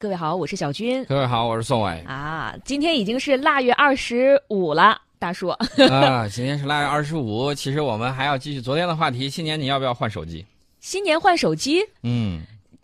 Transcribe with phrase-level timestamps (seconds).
[0.00, 1.04] 各位好，我是小军。
[1.06, 1.90] 各位好，我是宋伟。
[2.06, 5.48] 啊，今天已经是腊月二十五了，大叔。
[5.90, 7.52] 啊，今天是腊月二十五。
[7.52, 10.46] 其实我们还要继续昨天的话题，新年你要不要换手机？
[10.78, 11.82] 新年换手机？
[12.04, 12.42] 嗯，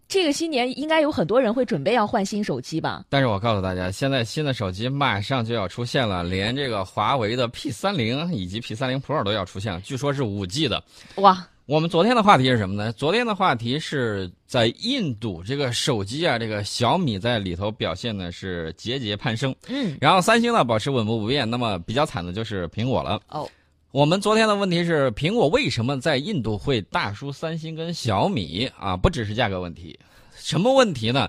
[0.08, 3.04] 这个新年应该有很多人会准备要换新手机吧？
[3.08, 10.82] 但是我告诉大家，现在新的手机马上就要出现了，连这个华为的 P 三零以及 P 三零 Pro 都要出现了，据说是五 G 的。
[11.18, 11.46] 哇！
[11.66, 12.92] 我们昨天的话题是什么呢？
[12.92, 19.54] 昨天的话题是在印度，这个手机啊，这个小米在里头表现的是节节攀升。
[19.68, 23.18] 嗯，然后三星呢保持稳步不变，那么比较惨的就是苹果了。
[23.30, 23.48] 哦，
[23.92, 28.94] 我们昨天的问题是，苹果为什么在印度会大输三星跟小米啊？
[28.94, 29.98] 不只是价格问题，
[30.36, 31.26] 什么问题呢？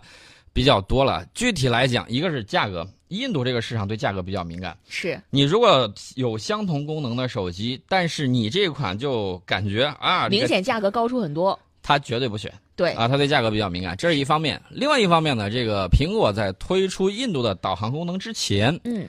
[0.56, 1.28] 比较多了。
[1.34, 2.88] 具体来讲，一个是价格。
[3.10, 12.52] 印度这个市场对价格比较敏感，是你如果有相同功能的手机，但是你这款就感觉啊，明显价格高出很多，他绝对不选。
[12.76, 14.60] 对啊，他对价格比较敏感，这是一方面。
[14.70, 19.08] 另外一方面呢，这个苹果在推出印度的导航功能之前，嗯，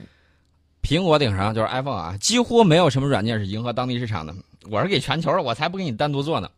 [0.83, 4.33] 苹果顶上就是 iPhone 啊，几乎没有什么软件是迎合当地市场的。
[4.69, 6.49] 我是给全球的，我才不给你单独做呢。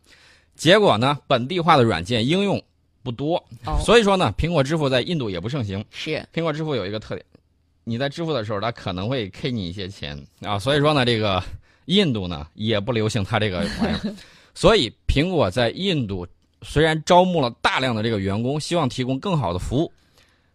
[0.56, 2.62] 结果呢，本地化的软件应用
[3.02, 3.42] 不多，
[3.84, 5.84] 所以说呢，苹果支付在印度也不盛行。
[5.90, 6.26] 是。
[6.34, 7.24] 苹果支付有一个特点。
[7.84, 10.22] 你在支付的时候，它可能会 K 你一些钱。
[10.42, 11.42] 啊，所以说呢，这个
[11.86, 14.14] 印度呢也不流行它这个玩意儿，
[14.54, 16.26] 所以苹果在印度
[16.62, 19.92] 虽然招募了大量的这个员工，希望提供更好的服务，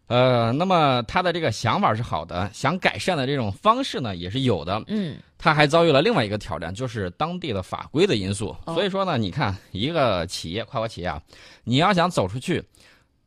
[0.08, 11.22] 呃，那么他的这个想法是好的，想改善的这种方式呢也是有的，嗯，他还遭遇了另外一个挑战，就是当地的法规的因素，所以说呢，你看一个企业跨国企业啊，
[11.64, 12.64] 你要想走出去。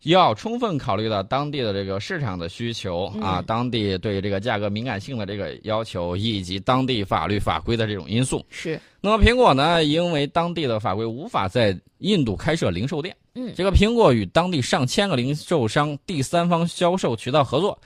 [0.05, 8.45] 要充分考虑到当地的这个市场的需求啊，当地对这个价格敏感性的这个要求，以及当地法律法规的这种因素。
[8.49, 8.81] 是。
[9.01, 17.77] 那么苹果呢，因为当地的法规无法在印度开设零售店，嗯，这个苹果与当地上千个零售商、第三方销售渠道合作，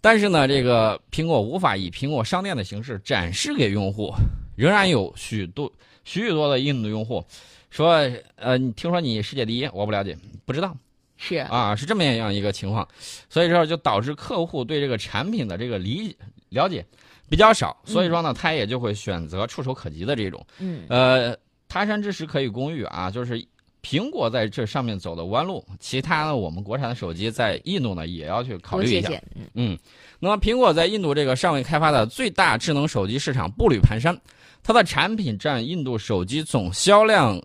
[0.00, 4.12] 但是呢，这个苹果无法以苹果商店的形式展示给用户，
[4.56, 5.70] 仍然有许多
[6.04, 7.24] 许许多的印度用户
[7.70, 10.76] 说，呃，你听说你世界第一，我不了解，不知道。
[11.16, 12.86] 是啊，是这么样一个情况，
[13.28, 16.16] 所以说就导致客户对这个产品的这个理
[16.50, 16.84] 了解
[17.28, 20.46] 比较少，所以说呢，他也就会选择触手可及的这种。
[20.58, 21.36] 嗯，呃，
[21.68, 23.42] 他山之石可以攻玉啊，就是
[23.82, 29.10] 苹果在这上面走的弯路，其他呢，我们国产的手机在印度呢也要去考虑一下。
[29.54, 29.78] 嗯，
[30.18, 34.18] 那么苹果在印度这个尚未开发的最大智能手机市场步履蹒跚，
[34.62, 37.40] 它的产品占印度手机总销量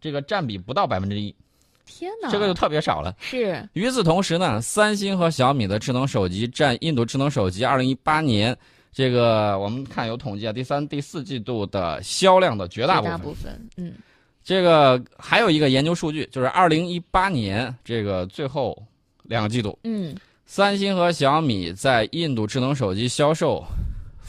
[0.00, 1.34] 这个占比不到百分之一。
[1.98, 3.14] 天哪，这个就特别少了。
[3.20, 3.68] 是。
[3.74, 8.56] 与此同时呢，三星和小米的智能手机占印度智能手机二零一八年
[8.92, 13.20] 这个我们看有统计啊，第三、第四季度的销量的绝大部分。
[13.20, 13.92] 部分，嗯。
[14.44, 18.76] 这个还有一个研究数据，就是二零一八年这个最后
[19.22, 20.16] 两个季度，嗯，
[20.46, 23.64] 三星和小米在印度智能手机销售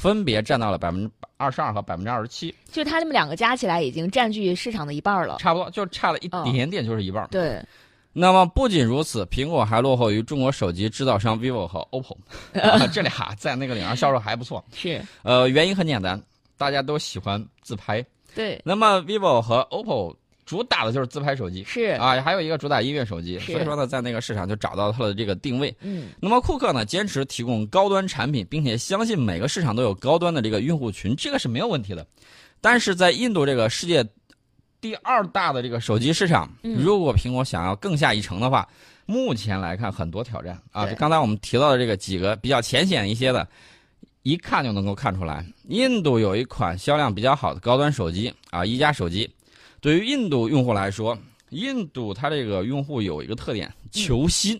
[0.03, 2.53] 分别占到了百分之二十二和百分之二十七。
[2.69, 7.25] 就他们两个加起来已经占据市场的一半了，差不多就差了一点点，就是一半。
[7.31, 7.63] 对，
[8.11, 12.17] 那么不仅如此，苹果还落后于中国手机制造商 vivo 和 oppo，
[12.91, 14.61] 这俩在那个领域销售还不错。
[14.73, 16.21] 是，呃，原因很简单，
[16.57, 18.05] 大家都喜欢自拍。
[18.35, 20.13] 对，那么 vivo 和 oppo
[20.45, 25.73] 主打的就是自拍手机，是啊，还有一个主打音乐手机，所以说呢，在那个市场就找到它的这个定位。
[25.81, 32.05] 嗯，那么库克呢，坚持提供高端产品，并且相信每个市场都有高端的这个用户群，这个是没有问题的。
[32.59, 34.05] 但是在印度这个世界
[34.81, 38.67] 第二大的这个手机市场，如果苹果想要更下一城的话，
[39.05, 40.85] 目前来看很多挑战啊。
[40.97, 43.47] 刚才我们提到的这个几个比较浅显一些的，
[44.23, 45.45] 一看就能够看出来。
[45.69, 49.29] 印度有一款销量比较好的高端手机啊，一加手机。
[49.83, 51.17] 对于印度用户来说，
[51.49, 54.57] 印度它这个用户有一个特点，求新。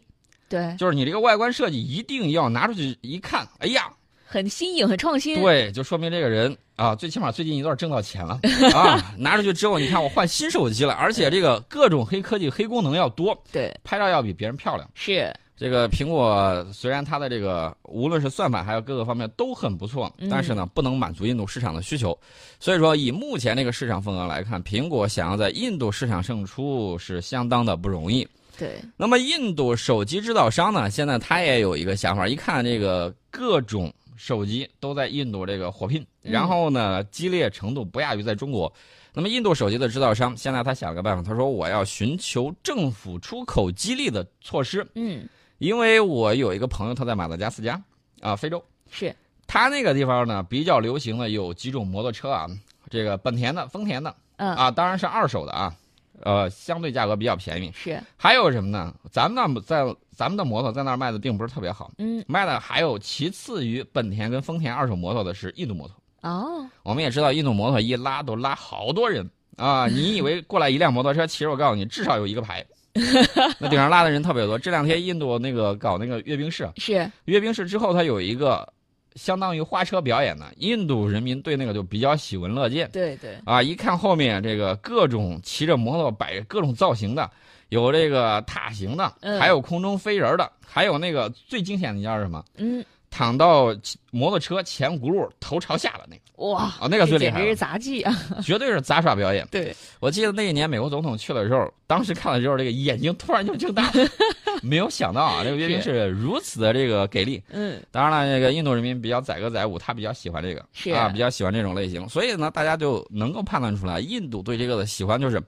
[0.50, 3.90] 对，就是你这个外观设计一定要拿出去一看，哎呀。
[4.26, 5.42] 很新颖，很创新。
[5.42, 8.38] 对，就说明这个人啊，最起码最近一段挣到钱了
[8.76, 9.14] 啊！
[9.18, 13.42] 拿出去之后，你看我换新手机了，而且这个各种黑科技、黑功能要多。
[13.50, 14.90] 对，拍照要比别人漂亮。
[14.94, 15.34] 是
[15.64, 22.20] 这个苹果，虽然它的这个无论是算法还有各个方面都很不错，但是呢，不能满足印度市场的需求。
[22.60, 28.28] 所以说，以目前这个市场份额来看，苹果想要在印度市场胜出是相当的不容易。
[28.58, 28.76] 对。
[28.98, 33.90] 那么，印度手机制造商呢，现在他也有一个想法，一看这个各种。
[34.16, 38.72] 手机都在印度这个火拼，然后呢，激烈程度不亚于在中国。
[39.12, 44.86] 那么，印度手机的制造商现在他想了个办法，他说我要寻求政府出口激励的措施。
[44.94, 45.28] 嗯，
[45.58, 47.82] 因为我有一个朋友他在马达加斯加
[48.22, 49.16] 啊，非洲，是
[49.48, 52.48] 他那个地方呢比较流行的有几种摩托车啊，
[52.90, 55.76] 这个本田的、丰田的，嗯啊，当然是二手的啊。
[56.22, 57.70] 呃，相对价格比较便宜。
[57.74, 58.94] 是，还有什么呢？
[59.12, 59.84] 咱们那在
[60.16, 65.98] 咱们的摩托在那儿卖的并不是特别好，嗯，卖的还有其次于本田跟丰田二手摩托的是印度摩托。
[66.22, 69.88] 哦，我们也知道，印度摩托一拉都拉好多人啊！
[69.88, 72.66] 你以为过来一辆摩托车，其实我告诉你，至少有一个排。
[73.60, 74.58] 那顶上拉的人特别多。
[74.58, 78.72] 这两天印度那个搞那个阅兵式，是阅兵式之后，它有一个
[79.16, 82.90] 相当于花车表演的，印度人民对那个就比较喜闻乐见。
[82.92, 87.30] 对对，啊，一看后面这个各种骑着摩托摆各种造型的，
[87.70, 92.44] 有这个塔形的，嗯还有空中飞人的，还有那个最惊险的，你知道是什么？
[92.58, 93.68] 嗯，躺到
[94.10, 98.16] 摩托车前轱辘头朝下的那个，哇，啊，那个最厉害简直是，杂技啊！
[98.42, 99.48] 绝对是杂耍表演。
[99.52, 104.10] 对，我记得那一年美国总统去的时候，当时看了之后，这个眼睛突然就睁大了，
[104.64, 107.40] 没有想到啊，这个阅兵是如此的这个给力。
[107.50, 110.90] 嗯，当然了，这个印度人民比较载歌载舞，他比较喜欢这个，是。
[110.90, 115.40] 啊，比较喜欢这种类型，所以呢，大家就能够判断出来，印度对这个的喜欢就是，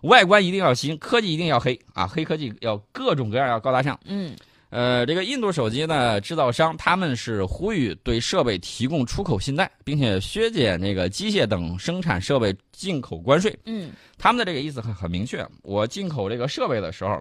[0.00, 1.78] 外观一定要新，科技一定要黑。
[1.92, 4.00] 啊，黑科技要各种各样要高大上。
[4.06, 4.34] 嗯，
[4.70, 13.56] 呃，这个印度手机呢制造商他们是呼吁对设备提供出口信贷，并且削减这个机械等生产设备进口关税。
[13.64, 17.20] 嗯，他们的这个意思很很明确，我进口这个设备的时候，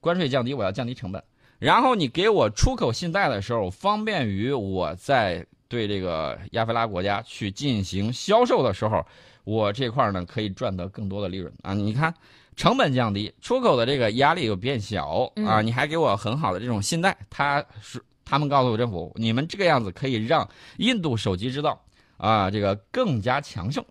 [0.00, 1.22] 关税降低，我要降低成本。
[1.58, 9.04] 然后你给我出口信贷的时候，方便于我在对这个亚非拉国家去进行销售的时候，
[9.44, 11.74] 我这块儿呢可以赚得更多的利润啊！
[11.74, 12.14] 你看，
[12.56, 15.60] 成本降低，出口的这个压力又变小啊！
[15.60, 20.48] 你还给我很好的这种信贷，他是他们告诉我政府，你们这个样子可以让
[20.78, 21.80] 印度手机制造
[22.16, 23.84] 啊这个更加强盛。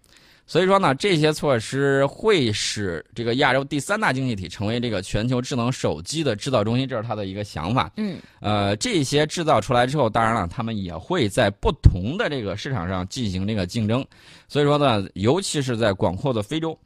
[0.45, 7.89] 所以说呢，这些措施会使这个亚洲第三大经济体成为这个全球智能手机的制造中心，这是他的一个想法。
[7.95, 14.06] 嗯，呃，这些制造出来之后，当然了，他们也会在不同的这个市场上进行这个竞争。
[14.50, 16.77] 所以说呢，尤其是在广阔的非洲，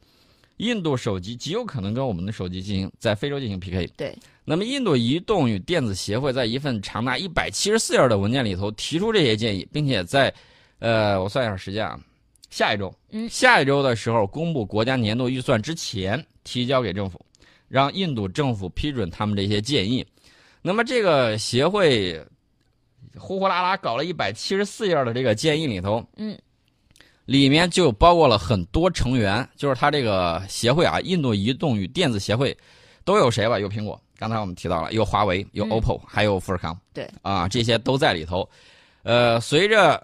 [0.58, 3.86] 印度手机极有可能跟我们的手机进行在非洲进行 PK。
[3.96, 4.16] 对。
[4.44, 10.32] 那么，印度移动与电子协会在一份长达一百七十四页的文件里头提出这些建议，并且在，
[10.78, 12.00] 呃，我算一下时间啊。
[12.48, 17.20] 下一周，嗯，下一周的时候公布国家年度预算之前提交给政府，
[17.68, 20.02] 让印度政府批准他们这些建议。
[20.62, 22.18] 那么这个协会
[23.18, 26.38] 呼呼啦啦搞了一百七十四页的这个建议里头，嗯，
[27.28, 32.56] 里面就包括了很多成员，就是他这个协会啊，印度移动与电子协会
[33.04, 33.58] 都有谁吧？
[33.58, 38.48] 有苹果，刚才我们提到了，有华为，有 OPPO，、还有富士康，对，啊，这些都在里头。
[39.02, 40.02] 呃，随着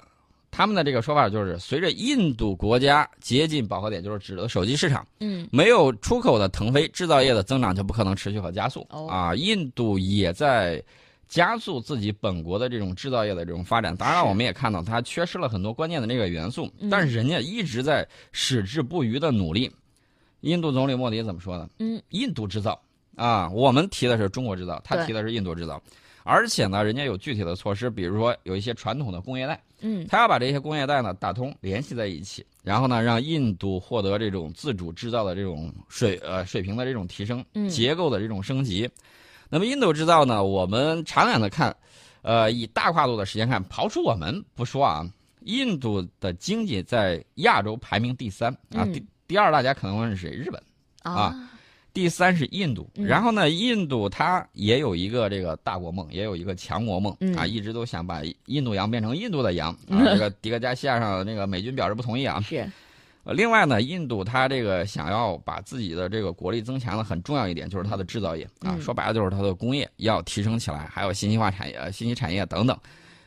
[0.50, 8.86] 他们的这个说法就是，随着印度国家接近饱和点，就是指的手机市场，嗯，没有出口的腾飞，制造业的增长就不可能持续和加速。
[8.90, 10.82] 哦啊，印度也在
[11.28, 13.96] 加速自己本国的这种制造业的这种发展。
[13.96, 19.70] 当然我们也看到它缺失了很多关键的这个元素，嗯但是人家一直在矢志不渝的努力。
[20.40, 21.68] 印度总理莫迪怎么说呢？
[21.78, 22.78] 嗯，印度制造
[23.16, 25.82] 啊，我们提的是中国制造，他提的是印度制造。
[26.22, 38.88] 而且呢，人家有具体的措施，比如说有一些传统的工业带，嗯，他要把这些工业带呢打通联系在一起，然后呢让印度获得这种自主制造的这种水呃水平的这种提升，嗯结构的这种升级。
[39.48, 41.74] 那么印度制造呢，我们长远的看，
[42.22, 45.06] 呃，以大跨度的时间看，刨除我们不说啊，
[45.40, 50.30] 印度的经济在亚洲排名第三啊，嗯第第二大家可能问是谁？
[50.30, 50.62] 日本。
[51.02, 51.50] 啊，
[51.92, 60.00] 第三是印度，嗯然后呢，印度它也有一个这个大国梦，也有一个强国梦、嗯啊，一直都想把印度洋变成印度的洋啊。
[60.12, 62.40] 这个迪戈加西亚上那个美军表示不同意啊。
[62.40, 62.66] 是，
[63.24, 72.78] 呃另外呢，印度它这个想要把自己的这个国力增强的很重要一点就是它的制造业啊，嗯说白了就是它的工业要提升起来，还有信息化产业、呃信息产业等等。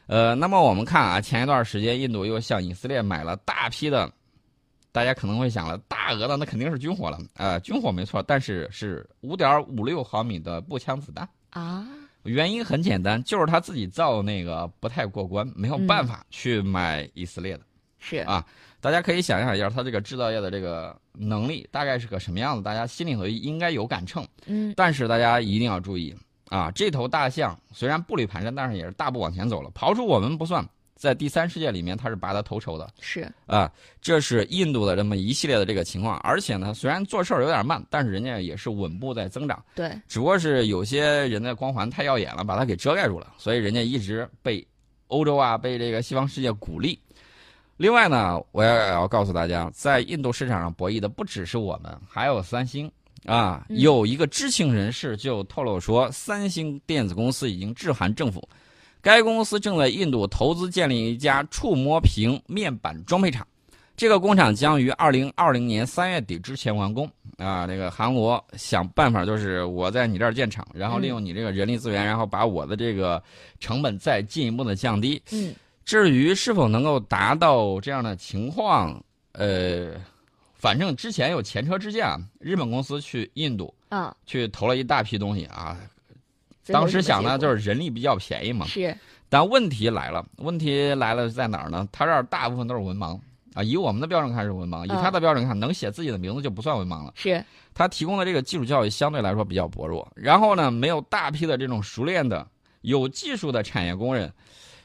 [0.05, 4.09] 呃，那么我们看啊，前一段时间印度又向以色列买了大批的，
[4.93, 11.27] 大家可能会想了，大额的那肯定是军火了，呃，军火没错，但是是五点五六毫米的步枪子弹。
[11.49, 11.85] 啊，
[12.23, 17.63] 原因很简单，就是他自己造那个不太过关，没有办嗯法去买以色列的。
[17.99, 18.45] 是，啊
[18.79, 24.25] 大家可以想象一下，它这个制造业的这个能力大概是个什么样子，大家心里头应该有杆秤。
[24.45, 26.15] 嗯，但是大家一定要注意
[26.49, 29.69] 啊，这头大象虽然步履蹒跚，但是也是大步往前走了。
[29.71, 30.63] 刨除我们不算，
[30.95, 33.69] 在第三世界里面它是拔得头筹的是，啊。
[33.99, 39.61] 这是印度的这么一系列的这个情况，而且呢，虽然做事儿有点慢，但是人家也是稳步在增长。
[39.75, 44.65] 对，只不过是有些人的光环太耀眼了，把它给遮盖住了，所以人家一直被
[45.07, 46.97] 欧洲啊，被这个西方世界鼓励。
[47.77, 52.91] 另外呢，我要要告诉大家，在印度市场上博弈的不只是我们，还有三星
[53.25, 53.65] 啊。
[53.69, 58.47] 嗯有一个知情人士就透露说，三星电子公司已经致函政府，
[58.99, 63.45] 该公司正在印度投资建立一家触摸屏面板装配厂。
[63.95, 67.65] 这个工厂将于二零二零年三月底之前完工啊。
[67.65, 73.21] 这个韩国想办法，就是我在你这儿建厂，然后利用你这个人力资源，然后把我的这个
[73.59, 75.19] 成本再进一步的降低。
[75.31, 75.51] 嗯，
[75.87, 79.01] 至于是否能够达到这样的情况，
[79.31, 79.93] 呃，
[80.53, 85.77] 反正之前有前车之鉴啊，日本公司去印度啊，去投了一大批东西啊。
[86.65, 88.65] 当时想呢，就是人力比较便宜嘛。
[88.65, 88.93] 是
[89.29, 91.87] 但问题来了，问题来了在哪儿呢？
[91.89, 93.17] 他这儿大部分都是文盲
[93.53, 97.13] 啊，以我们的标准看是文盲，以嗯他的标准看，能写自己的名字就不算文盲了。
[97.15, 97.41] 是，
[97.73, 102.45] 他提供的这个基础教育相对来说比较薄弱，然后呢，没有大批的这种熟练的、
[102.81, 104.29] 有技术的产业工人，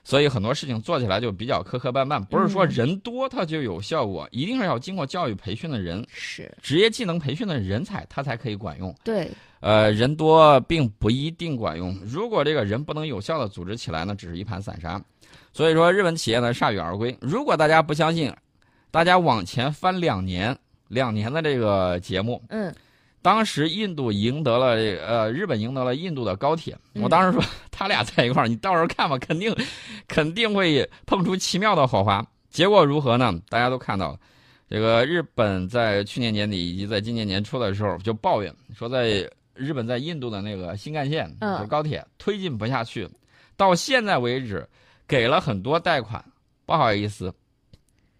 [0.05, 2.23] 所以很多事情做起来就比较磕磕绊绊。
[2.25, 8.95] 不是说嗯人多它就有效果，一定是要经过教育培训的人、是职业技能培训的人才，他才可以管用。
[9.05, 9.31] 对，
[9.61, 11.97] 呃，人多并不一定管用。
[12.05, 15.01] 如果这个人不能有效的组织起来呢，只是一盘散沙。
[15.53, 17.17] 所以说，日本企业呢铩羽而归。
[17.21, 18.33] 如果大家不相信，
[18.91, 20.57] 大家往前翻两年，
[20.89, 22.75] 两年的这个节目，嗯，
[23.23, 26.77] 当时印度赢得了这个呃，日本赢得了印度的高铁。
[26.95, 29.55] 嗯我当时说他俩在一块儿，你到时候看吧，肯定
[30.09, 32.25] 肯定会碰出奇妙的火花。
[32.51, 33.33] 结果如何呢？
[33.49, 34.19] 大家都看到了，
[34.69, 43.09] 这个日本在去年年底以及在今年年初的时候就抱怨说，在日本在印度的那个新干线，嗯就高铁推进不下去，
[43.57, 44.69] 到现在为止
[45.07, 46.23] 给了很多贷款，
[46.67, 47.33] 不好意思，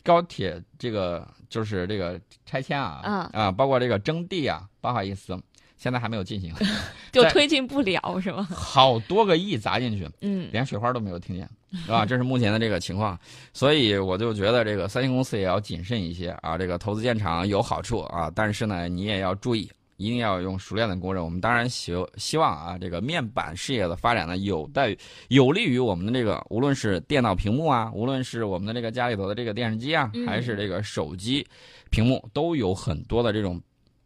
[0.03, 5.39] 高铁这个就是这个拆迁啊啊啊，包括这个征地啊，不好意思，
[5.77, 6.55] 现在还没有进行，
[7.13, 8.47] 就推进不了是吗？
[8.51, 11.49] 好多个亿砸进去，嗯，连水花都没有听见，
[11.85, 12.05] 是吧？
[12.07, 13.19] 这是目前的这个情况，
[13.53, 16.57] 所以我就觉得这个三星公司也要谨慎一些啊。
[16.59, 21.23] 这个投资建厂有好处啊，但是呢，你也要注意，一定要用熟练的工人。
[21.23, 24.97] 我们当然希希望啊，这个面板事业的发展呢，有待
[25.29, 31.47] 有利于我们的这个，无论是电脑屏幕啊，无论是我们的这个家里头的这个电视机啊，嗯还是这个手机
[31.91, 33.61] 屏幕，都有很多的这种。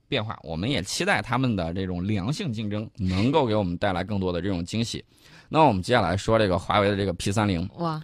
[0.08, 5.04] 变化，我们也期待他们的这种良性竞争能够给我们带来更多的这种惊喜。
[5.48, 8.00] 那我们接下来说这个华为的这个 P 三零，哇，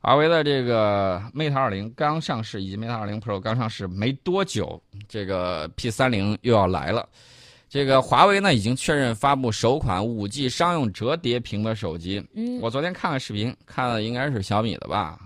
[0.00, 7.08] 华为的这个 Mate 二零刚上市，以及 Mate 二零 Pro 刚上市没多久，这个 P 三零又要来了。
[7.68, 12.24] 这个华为呢已经确认发布首款 5G 商用折叠屏的手机。
[12.34, 15.18] 嗯，我昨天看了视频，看的应该是小米的吧，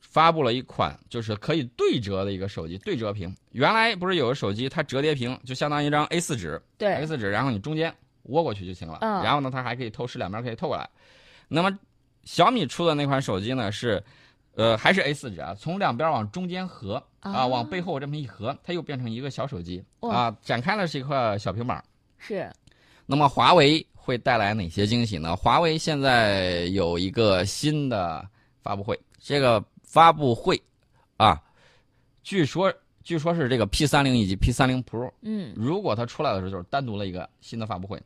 [0.00, 3.32] 发布了一款就是可以对折的一个手机，对折屏。
[3.52, 8.98] 原来不是有个手机它折叠屏就相当于一张 A4 纸，对，A4 纸，然后你中间窝过去就行了。
[9.02, 10.88] 嗯然后呢，它还可以透视，两边可以透过来。
[11.46, 11.78] 那么
[12.30, 14.00] 小米出的那款手机呢是，
[14.54, 21.82] 呃，还是 A 四纸啊，从两边往中间合啊，啊往背后这么一合，它又变成一个小手机啊，展开了是一块小平板。
[22.18, 22.48] 是，
[23.04, 25.34] 那么华为会带来哪些惊喜呢？
[25.34, 28.24] 华为现在有一个新的
[28.62, 30.62] 发布会，这个发布会
[31.16, 31.42] 啊，
[32.22, 32.72] 据说
[33.02, 38.00] 据说是这个 P 三零以及 P 三零 Pro 嗯，如果它出来的时候，就是单独了一个新的发布会。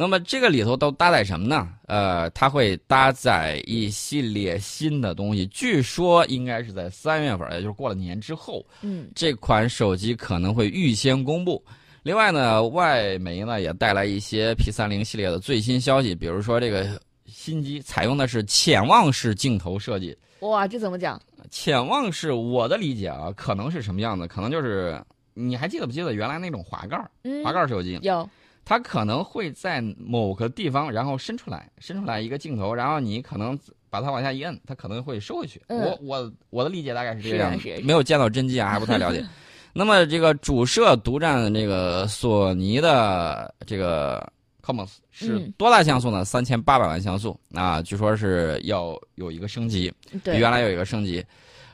[0.00, 1.68] 那么这个里头都搭载什么呢？
[1.86, 11.60] 呃，它会搭载一系列新的东西，据说应该是在三月份，也就是过了年之后，嗯，这款手机可能会预先公布。
[12.04, 20.16] 另外呢，外媒呢也带来一些 P 三零系列的最新消息，比如说这个新机采用的是潜望式镜头设计。
[20.42, 21.20] 哇，这怎么讲？
[21.50, 24.28] 潜望式，我的理解啊，可能是什么样子？
[24.28, 25.02] 可能就是
[25.34, 27.98] 你还记得不记得原来那种滑盖儿嗯，滑盖儿手机？
[28.02, 28.28] 有，
[28.68, 33.58] 它可能会在某个地方，然后伸出来，伸出来一个镜头，然后你可能
[33.88, 35.62] 把它往下一摁，它可能会收回去。
[35.68, 39.24] 嗯我我我的理解大概是这个是啊样没有见到真机啊，还不太了解。
[39.72, 44.30] 那么这个主摄独占这个索尼的这个
[44.62, 46.22] COMOS 是嗯多大像素呢？
[46.22, 51.24] 三千八百万像素啊，据说是要有一个升级，比对，原来有一个升级。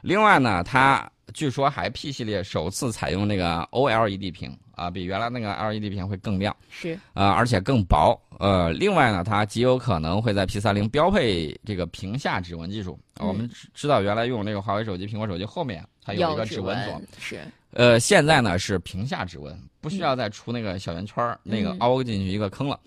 [0.00, 6.54] 另外呢，它据说还 P 系列首次采用那个 OLED 屏啊，比原来那个 LED 屏会更亮。
[6.70, 8.18] 是，啊、而且更薄。
[8.38, 12.98] 呃，另外呢，它极有可能会在 P 3 0标配这个屏下指纹技术。
[13.20, 17.40] 嗯我们知知道原来用这个华为手机、苹果手机后面它有一个指指纹锁，是，
[17.70, 22.78] 呃，现在呢是屏下指纹，不需要再出那个小圆圈儿，那个嗯凹进去一个坑了。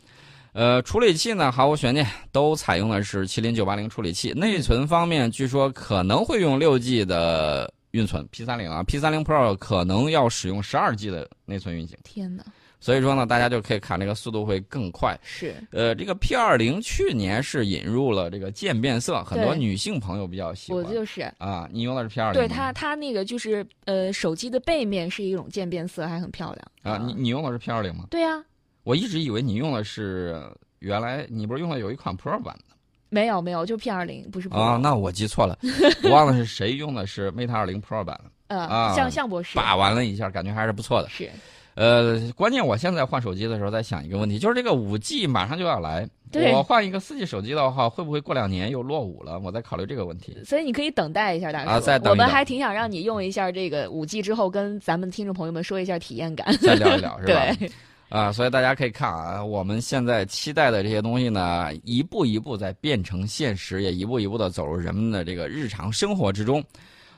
[0.51, 4.32] 呃，处理器呢毫无悬念，都采用的是麒麟九八零处理器。
[4.34, 11.98] 内存方面，据说可能会用六 G 的运存，P 三零啊，P 三零 Pro 可能要使用十二 G 的内存运行。
[12.03, 12.44] 天哪，
[12.79, 15.17] 所以说呢，大家就可以看这个速度会更快。
[15.24, 20.84] 是，呃，这个 P 二零去年是引入了这个渐变色，很多女性朋友比较喜欢。
[20.84, 21.67] 我就是，啊。
[21.72, 26.96] 你用的是 P 二零对它，它那个就是呃，手机的背面是一种渐变色，还很漂亮。
[26.96, 28.06] 啊，你你用的是 P 二零吗？
[28.10, 28.44] 对呀，
[28.84, 30.39] 我一直以为你用的是
[30.79, 32.75] 原来你不是用的有一款 Pro 版的
[33.09, 34.79] 没有没有，就 P 二零，不是啊？
[34.81, 35.57] 那我记错了，
[36.03, 38.31] 我忘了是谁用的是 Mate 二零 Pro 版了。
[38.47, 41.09] 呃，啊向向博士把玩了一下，感觉还是不错的。
[41.09, 41.29] 是
[41.75, 49.37] 呃，关键我现在换手机的时候在想一个问题，就是这个五 G 马上就要来，对我换一个四 G 手机的话，会不会过两年又落伍了？
[49.39, 50.35] 我在考虑这个问题。
[50.43, 51.69] 所以你可以等待一下，大叔。
[51.69, 56.51] 啊再等等我们还挺想让你用一下这个五 G 之后，跟咱们听众朋友们说一下体验感。
[56.57, 57.45] 再聊一聊，是吧？
[57.59, 57.71] 对，
[58.09, 66.63] 啊，所以大家可以看啊，我们现在期待的这些东西呢，一步一步在变成现实，也一步一步的走入人们的这个日常生活之中。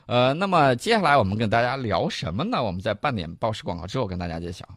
[0.07, 2.63] 呃，那么接下来我们跟大家聊什么呢？
[2.63, 4.67] 我们在半点报时广告之后跟大家揭晓。